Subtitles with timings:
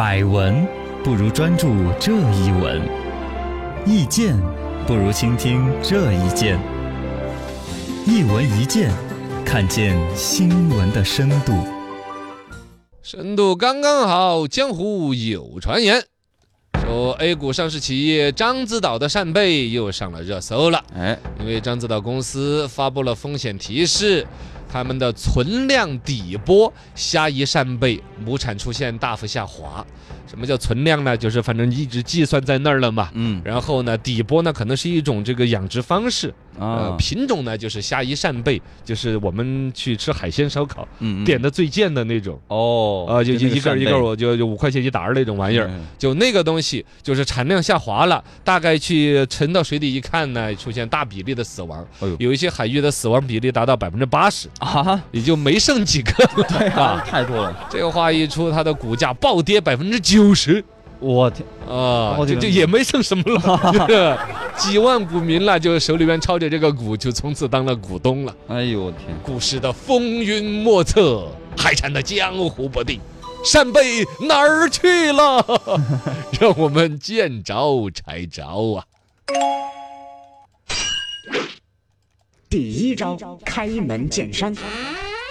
[0.00, 0.66] 百闻
[1.04, 2.80] 不如专注这一闻，
[3.84, 4.34] 意见
[4.86, 6.58] 不如倾听这一见。
[8.06, 8.90] 一闻一见，
[9.44, 11.52] 看见新闻的深度。
[13.02, 16.02] 深度刚刚好，江湖有传言，
[16.82, 20.82] 说 A 股上市企业獐子岛的扇贝又上了热搜了。
[20.96, 24.26] 哎，因为獐子岛公司发布了风险提示，
[24.72, 29.84] 他们的存量底播虾夷扇贝亩产出现大幅下滑。
[30.30, 31.16] 什么叫存量呢？
[31.16, 33.10] 就是反正一直计算在那儿了嘛。
[33.14, 33.42] 嗯。
[33.44, 42.40] 然后呢，底播呢可能是一种这个养殖方式，呃啊，，品种呢就是虾夷扇贝，就是我们去吃海鲜烧烤嗯点的最贱的那种。
[42.46, 45.84] 哦啊，就就一个一根儿一根，我就就五块钱一打儿那种玩意儿，嗯。
[45.98, 51.84] 就那个东西，就是产量下滑了，大概去沉到水底一看呢，出现大比例的死亡，
[52.18, 56.12] 有一些海域的死亡比例达到百分之八十，啊，也就没剩几个。
[56.36, 56.46] 了。
[56.48, 60.64] 对啊，太多了，这个话一出，它的股价暴跌百分之九十
[60.98, 64.18] 我天，啊，就就也没剩什么了，就 是
[64.70, 68.36] 几万股民了，就手里边抄着这个股，就从此当了股东了。
[68.48, 73.00] 哎呦我天，股市的风云莫测，海产的江湖不定，
[73.42, 75.42] 扇贝哪儿去了？
[76.38, 78.84] 让我们见招拆招啊！
[82.50, 84.54] 第一招开门见山。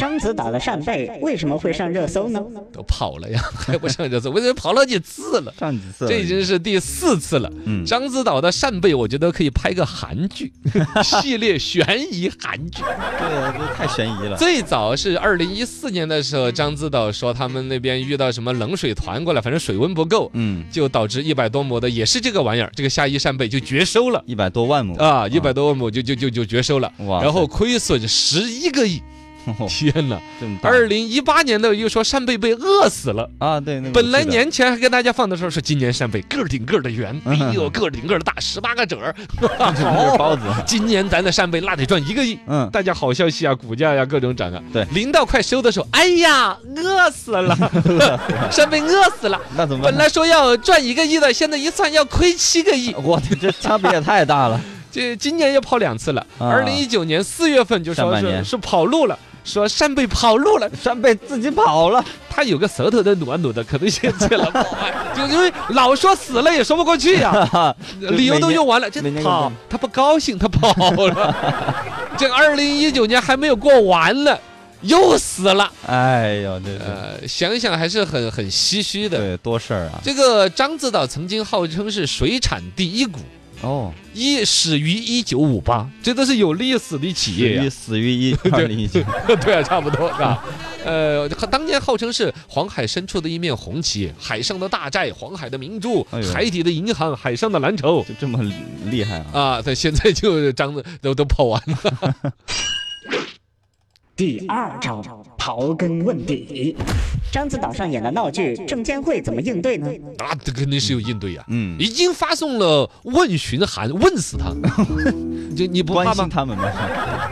[0.00, 2.40] 獐子岛的扇贝为什么会上热搜呢？
[2.72, 4.30] 都跑了呀， 还不上热搜？
[4.30, 5.52] 我这跑了几次了。
[5.58, 6.08] 上几次？
[6.08, 7.52] 这已经是第四次了。
[7.66, 10.52] 嗯獐子岛的扇贝，我觉得可以拍个韩剧，
[11.04, 12.82] 系列悬疑韩剧。
[12.82, 14.36] 对，这太悬疑了。
[14.36, 24.22] 最早是二零一四年的时候，獐子岛说他们那边遇到什么冷水团过来，反正水温不够，嗯，就导致一百多亩的也是这个玩意儿，这个夏夷扇贝就绝收了。
[24.26, 29.02] 一百多万亩啊，一百多万亩就就就就绝收了，哇然后亏损十一个亿，
[29.68, 30.20] 天哪！
[30.40, 33.28] 这么大二零一八年的又说扇贝被饿死了。
[33.38, 39.14] 啊，对，那个本来年前还跟大家放的时候是今年扇贝个儿顶个儿的圆，嗯哎呦个儿顶个儿的大，十八个褶儿，
[39.58, 42.38] 好， 包子， 今年咱的扇贝那得赚一个亿。
[42.46, 44.62] 嗯，大家好消息啊，股价呀各种涨啊。
[44.72, 47.56] 对临到快收的时候，哎呀，饿死了，
[48.50, 49.40] 扇贝饿死了。
[49.56, 52.94] 那怎么办本来说要赚一个亿的，现在一算要亏七个亿。
[53.02, 54.60] 我天，这差别也太大了。
[54.92, 56.20] 这今年又跑两次了。
[56.38, 64.50] 啊二零一九年四月份就说是是跑路了，说扇贝跑路了，扇贝自己跑了，他有个舌头在努啊努的，可能先去了，
[65.16, 70.72] 就因为老说死了也说不过去呀、哈，理由都用完了，这跑他不高兴，他跑
[71.06, 71.34] 了。
[72.16, 74.36] 这二零一九年还没有过完呢，
[74.82, 75.70] 又死了。
[75.86, 79.16] 哎呦，这是呃，想一想还是很很唏嘘的。
[79.18, 79.98] 对多事儿啊。
[80.04, 83.20] 这个獐子岛曾经号称是水产第一股，
[83.62, 89.02] 哦，一始于一九五八，这都是有历史的企业呀、死于死于一二零一九，
[89.42, 90.42] 对啊，差不多是吧？
[90.82, 98.42] 呃，当年号称是黄海深处的一面红旗，海上的大寨，黄海的明珠，哎呦海底的银行，海上的蓝筹就这么
[98.86, 99.40] 厉害啊！
[99.40, 99.62] 啊！
[99.62, 102.14] 他现在就张子都都跑完了。
[104.20, 105.02] 第二招
[105.38, 106.76] 刨根问底。
[107.32, 109.88] 獐子岛上演的闹剧，证监会怎么应对呢？
[110.18, 114.50] 那这肯定是有应对呀、嗯，已经发送了问询函，问死他！
[115.56, 116.28] 就你不怕吗关心？
[116.28, 116.64] 他们吗？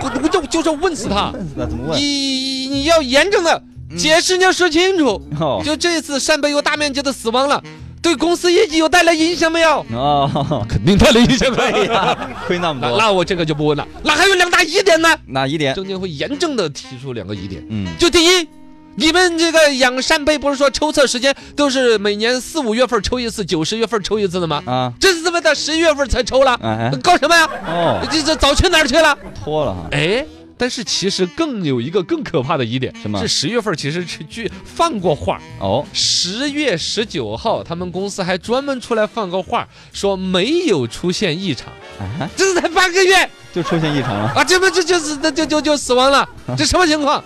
[0.01, 1.31] 我我就就是问死他！
[1.55, 2.01] 那怎么问？
[2.01, 3.63] 你你要严重的
[3.99, 5.21] 解释，你要说清楚。
[5.39, 7.63] 哦就这次扇贝又大面积的死亡了，
[8.01, 9.85] 对公司业绩有带来影响没有？
[9.93, 11.57] 哦， 肯定带来影响了。
[11.57, 12.17] 对呀，
[12.47, 13.87] 亏那么那多，那我这个就不问了。
[14.03, 15.09] 那还有两大疑点呢？
[15.27, 15.75] 哪疑点？
[15.75, 18.49] 证监会严正的提出两个疑点，嗯，就第一。
[19.01, 24.61] 你们这个养扇贝不是说抽测时间都是每年四五月份抽一次，九十月份抽一次的吗？
[24.67, 26.59] 啊，这是怎么到十一月份才抽了？
[26.61, 27.49] 哎，搞什么呀？
[27.65, 29.17] 哦，这这早去哪儿去了？
[29.45, 30.27] 脱了哈，哎，
[30.59, 33.21] 但是其实更有一个更可怕的疑点，什么？
[33.21, 43.31] 是十月份其实是去放过话，哦，十月十九号他们公司还专门出来放个话，说没有出现异常，啊，这是才半个月。
[43.55, 47.23] 就出现异常了，啊，这不这就是这就就就死亡了，这什么情况？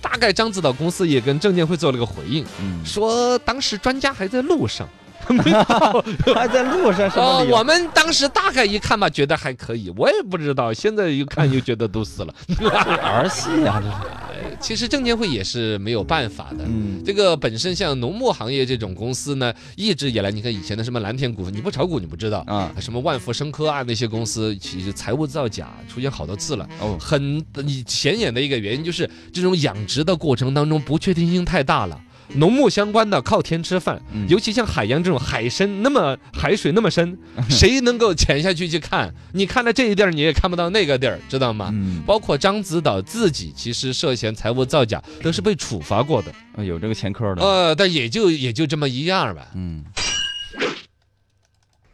[0.00, 4.88] 大概獐子岛公司也跟证监会做了个回应，嗯，说当时专家还在路上。
[6.34, 7.56] 还在路上什么哦，理由？
[7.56, 12.34] 我们当时大概一看吧，觉得还可以，我也不知道，现在一看又觉得都死了。
[13.02, 16.64] 儿戏啊，这是，其实证监会也是没有办法的。
[16.66, 26.68] 嗯，这个本身像农牧行业这种公司呢，一直以来，你看以前的什么蓝田股份，你不炒股你不知道啊，什么万福生科啊那些公司，其实财务造假出现好多次了。
[26.80, 32.00] 哦，很你显眼的一个原因就是这种养殖的过程当中不确定性太大了。
[32.34, 37.16] 农牧相关的靠天吃饭，嗯尤其像海洋这种海深那么海水那么深，
[37.48, 39.12] 谁能够潜下去去看？
[39.32, 41.70] 你看了这一地儿，你也看不到那个地儿，知道吗？
[41.72, 46.30] 嗯，包括獐子岛自己，其实涉嫌财务造假，都是被处罚过的。
[46.56, 49.48] 啊有这个前科的，呃，但也就也就这么一样吧。
[49.54, 49.84] 嗯，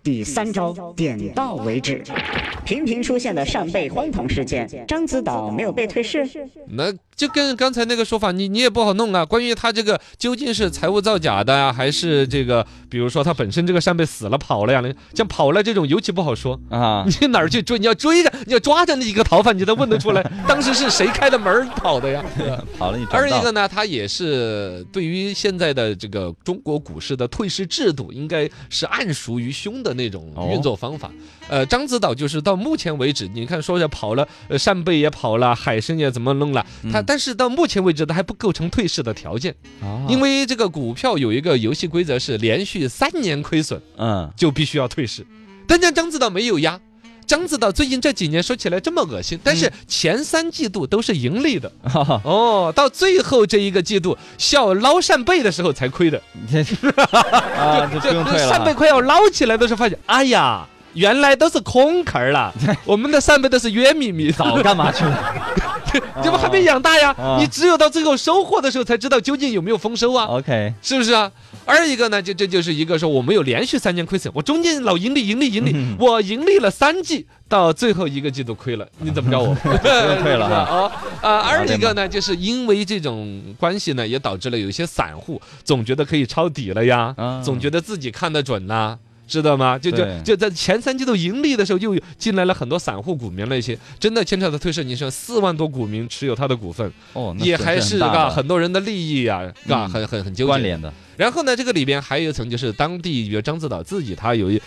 [0.02, 2.02] 第三招，点到为止。
[2.64, 6.24] 频频出现的扇贝荒唐事件，獐子岛没有被退市。
[6.68, 6.92] 那
[7.22, 9.24] 就跟刚才那个说法，你你也不好弄啊。
[9.24, 14.82] 关于他这个究竟是财务造假的呀、还是这个，比如说他本身这个扇贝死了跑了呀？
[15.14, 16.58] 像跑了这种尤其不好说。
[16.68, 17.78] 啊，你哪儿去追？
[17.78, 22.24] 你要追着，你要抓着那几个逃犯，你才问得出来 当时是谁开的门跑的呀？
[22.76, 31.08] 跑了你二一个呢，他也是对于现在的这个中国股市的退市制度，应该是暗熟于胸的那种哦运作方法。
[31.48, 40.00] 呃，獐子岛就是到目前为止，你看说下跑了，呃，扇贝也跑了，海参也怎么弄了，它嗯但是到目前为止，它还不构成退市的条件，啊。
[40.08, 44.32] 因为这个股票有一个游戏规则是连续三年亏损嗯。
[44.34, 45.26] 就必须要退市，
[45.66, 46.80] 但这獐子岛没有呀。
[47.28, 51.70] 獐子岛最近这几年说起来这么恶心，但是前三季度都是盈利的，
[52.24, 56.18] 哦，到最后这一个季度笑捞扇贝的时候才亏的，
[56.50, 56.60] 这
[56.96, 57.90] 啊
[58.48, 62.50] 扇贝啊，快要捞起来的时候，发现，哎呀，原来都是空壳儿了，
[62.86, 65.71] 我们的扇贝都是圆米米，早干嘛去了？
[66.22, 67.36] 这不还没养大呀啊？
[67.38, 70.26] 你只有到最后收获的时候才知道究竟有没有丰收啊。
[70.26, 71.30] OK，是不是啊？
[71.64, 79.54] 二一个呢，就这就是一个说我没有连续三年亏损，我中间老盈利盈利盈利，嗯我盈利了三季，到最后一个季度亏了，你怎么着我？
[79.54, 80.90] 不用退了啊
[81.22, 81.38] 啊！
[81.40, 88.98] 二一个呢，就是因为这种关系呢，也导致了有一些散户总觉得可以抄底了呀，啊总觉得自己看得准呐。
[89.32, 89.78] 知道吗？
[89.78, 104.60] 就就就在前三季度盈利的时候，就进来了很多散户股民那些，真的牵扯到退市，你说四万多股民持有他的股份，哦，也还是嘎很多人的利益啊，嘎嗯很很很纠结关联的，然后呢，这个里边还有一层就是当地，比如獐子岛自己，它有一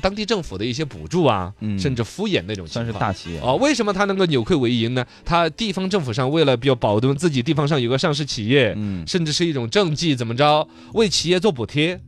[0.00, 2.92] 当地政府的一些补助啊，嗯甚至敷衍那种情算是。
[2.92, 5.04] 大企业哦，为什么它能够扭亏为盈呢？
[5.24, 11.98] 它地方政府上为了比较保证自己地方上有个上市企业，嗯甚至是一种政绩，怎么着为企业做补贴？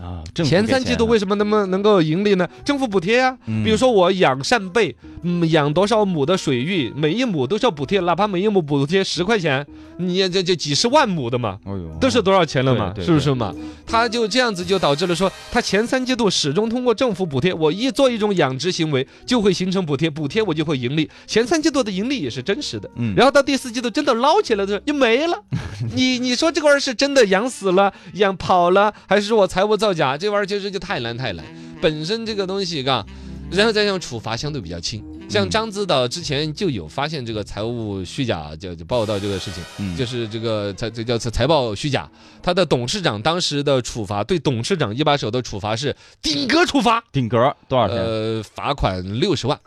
[0.00, 2.48] 啊，政府前三季度为什么那么能能够盈利呢？
[2.64, 9.64] 政府补贴呀、嗯比如说我养扇贝，嗯，养多少亩的水域，每一亩都是要补贴，哪怕每一亩补贴十块钱，
[9.98, 11.58] 你这这几十万亩的嘛。
[11.64, 12.92] 哦呦，都是多少钱了嘛？
[13.00, 13.54] 是不是嘛？
[13.86, 21.08] 他就这样子就导致了说，他前三季度始终通过政府补贴，我一做一种养殖行为就会形成补贴，补贴我就会盈利。
[21.26, 25.38] 前三季度的盈利也是真实的，嗯然后到第四季度真的捞起来的时候就没了。
[25.94, 30.16] 你你说这个玩意儿是真的养死了、养跑了，还是说我财务造假？
[30.16, 31.44] 这玩意儿其实就太难太难。
[31.82, 33.04] 本身这个东西，嘎，
[33.50, 35.04] 然后再像处罚相对比较轻。
[35.28, 39.62] 像嗯獐子岛之前就有发现这个财务虚假，就就报道这个事情。
[39.78, 42.10] 嗯就是这个财这叫财财报虚假，
[42.42, 47.98] 他的董事长当时的处罚对董事长一把手的处罚是顶格处罚，顶格多少钱？
[47.98, 49.58] 呃，罚款六十万，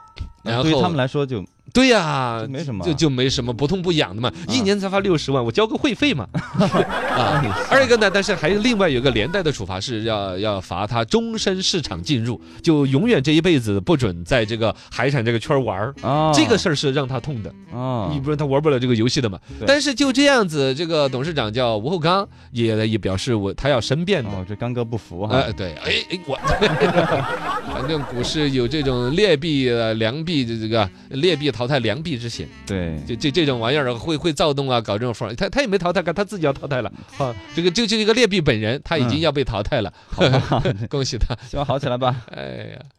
[0.44, 6.28] 然后对于他们来说就对呀就，没什么就就没什么不痛不痒的嘛，啊一年才发六十万，我交个会费嘛。
[6.34, 15.94] 啊，二一个呢，但是还有另外有个连带的处罚是要要罚他终身市场进入，就永远这一辈子不准在这个海产这个圈儿玩儿。
[16.02, 19.38] 啊，这个事儿是让他痛的，啊，你不然他玩不了这个游戏的嘛。
[19.60, 24.30] 对但是就这样子，这个董事长叫吴厚刚也也表示我他要申辩的。
[24.30, 26.36] 哦，这刚哥不服哈呃，，对，哎哎，我，
[27.72, 36.92] 反正股市有这种劣币呃良币的这个劣币淘汰良币之嫌，对，就这这种玩意儿会会躁动啊，搞这种风儿，他他也没淘汰，他自己要淘汰了。
[37.18, 41.36] 好，这个就就一个劣币本人他已经嗯要被淘汰了，好吧， 恭喜他。
[41.50, 42.16] 希望好起来吧。
[42.30, 42.44] 哎
[42.74, 42.97] 呀。